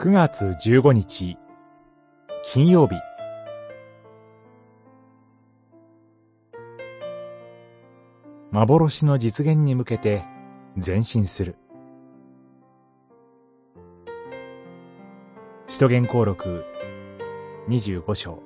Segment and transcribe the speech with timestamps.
[0.00, 1.36] 9月15日。
[2.42, 2.94] 金曜日。
[8.50, 10.24] 幻の実現に向けて
[10.74, 11.56] 前進する。
[15.68, 16.64] 使徒言行録
[17.68, 18.42] 25章。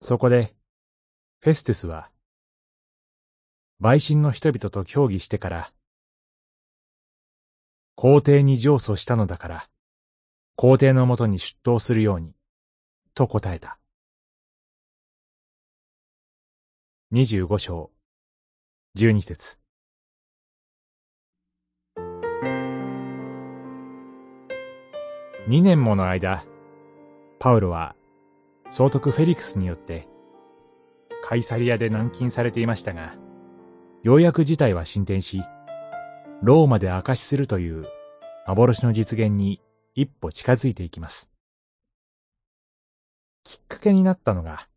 [0.00, 0.52] そこで
[1.42, 2.10] フェストゥスは
[3.80, 5.72] 陪審の人々と協議してから、
[7.96, 9.68] 皇帝に上訴したのだから、
[10.56, 12.34] 皇帝のもとに出頭するように、
[13.14, 13.78] と答えた。
[17.10, 17.90] 二十五章、
[18.94, 19.58] 十二節。
[25.46, 26.44] 二年もの間、
[27.38, 27.94] パウロは、
[28.70, 30.08] 総督フェリクスによって、
[31.22, 33.14] カイサリアで軟禁されていましたが、
[34.04, 35.42] ようやく事態は進展し、
[36.42, 37.86] ローマで証しするという
[38.46, 39.62] 幻の実現に
[39.94, 41.30] 一歩近づいていきます。
[43.44, 44.68] きっかけになったのが、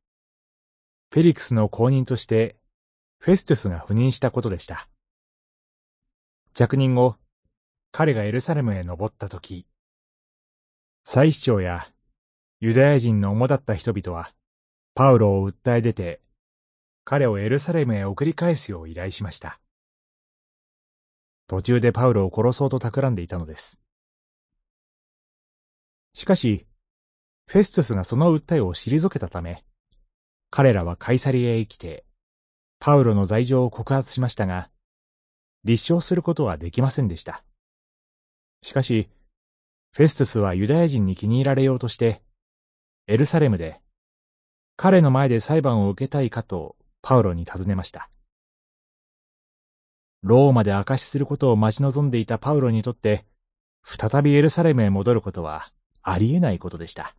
[1.12, 2.56] フェリクスの後任として
[3.20, 4.88] フェストゥスが赴任したことでした。
[6.54, 7.18] 着任後、
[7.92, 9.68] 彼がエルサレムへ登った時、
[11.04, 11.86] 祭司長や
[12.62, 14.32] ユダヤ人の主だった人々は、
[14.96, 16.22] パウロを訴え出て
[17.10, 19.62] 彼をエルサレムへ送り返すよう依頼しました。
[21.48, 23.80] 途中でパウロを殺そうと企んでいたのです。
[26.14, 26.68] しかし、
[27.46, 29.64] フェストゥスがその訴えを退けたため、
[30.50, 32.04] 彼らはカイサリへ来て、
[32.78, 34.70] パウロの罪状を告発しましたが、
[35.64, 37.42] 立証することはできませんでした。
[38.64, 39.10] しかし、
[39.94, 42.22] フェストゥスはユダヤ人に気に入られようとして、
[43.08, 43.80] エルサレムで、
[44.76, 48.10] 彼の前で裁判を受けたいかとパウロに尋ねました。
[50.24, 53.26] ローマで証しすることを待ち望んでいたパウロにとって、
[53.84, 55.72] 再びエルサレムへ戻ることは
[56.02, 57.16] ありえないことでした。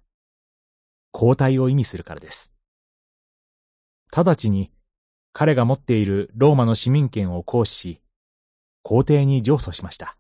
[1.14, 2.52] 交代を意味するからです。
[4.14, 4.70] 直ちに
[5.32, 8.00] 彼が持っているローマの市民権を行使し、
[8.82, 10.16] 皇帝に上訴しました。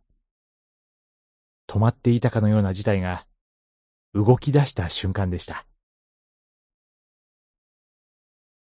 [1.68, 3.26] 止まっていたかのような事態が
[4.14, 5.67] 動き出した瞬間でした。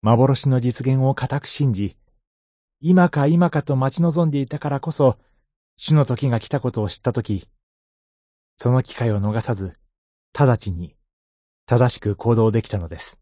[0.01, 1.97] 幻の実現を固く信じ、
[2.81, 5.19] 今か今かと待ち望んでいたからこそ、
[5.77, 7.49] 主の時が来たことを知った時、
[8.57, 9.73] その機会を逃さず、
[10.39, 10.95] 直ちに
[11.67, 13.21] 正しく行動できたのです。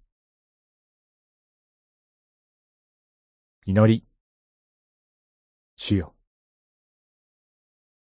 [3.65, 4.05] 祈り。
[5.77, 6.15] 主よ。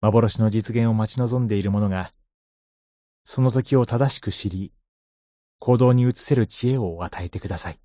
[0.00, 2.12] 幻の実現を待ち望んでいる者が、
[3.24, 4.72] その時を正しく知り、
[5.58, 7.80] 行動に移せる知恵を与えてください。